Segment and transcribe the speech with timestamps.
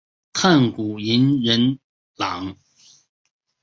[0.33, 1.77] 炭谷银仁
[2.15, 2.57] 朗。